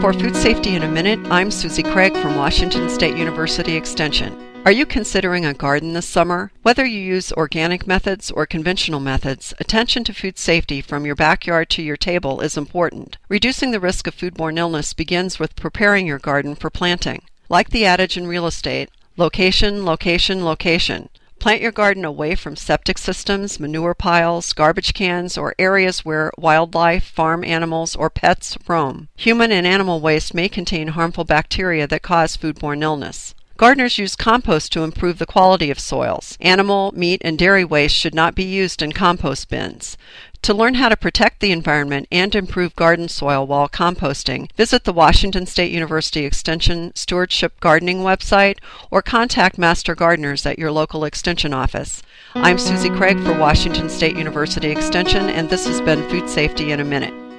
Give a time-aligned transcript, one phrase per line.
[0.00, 4.34] For Food Safety in a Minute, I'm Susie Craig from Washington State University Extension.
[4.64, 6.52] Are you considering a garden this summer?
[6.62, 11.68] Whether you use organic methods or conventional methods, attention to food safety from your backyard
[11.70, 13.18] to your table is important.
[13.28, 17.20] Reducing the risk of foodborne illness begins with preparing your garden for planting.
[17.50, 18.88] Like the adage in real estate,
[19.18, 21.10] location, location, location.
[21.40, 27.02] Plant your garden away from septic systems, manure piles, garbage cans, or areas where wildlife,
[27.04, 29.08] farm animals, or pets roam.
[29.16, 33.34] Human and animal waste may contain harmful bacteria that cause foodborne illness.
[33.60, 36.38] Gardeners use compost to improve the quality of soils.
[36.40, 39.98] Animal, meat, and dairy waste should not be used in compost bins.
[40.40, 44.94] To learn how to protect the environment and improve garden soil while composting, visit the
[44.94, 48.56] Washington State University Extension Stewardship Gardening website
[48.90, 52.02] or contact Master Gardeners at your local Extension office.
[52.34, 56.80] I'm Susie Craig for Washington State University Extension, and this has been Food Safety in
[56.80, 57.29] a Minute.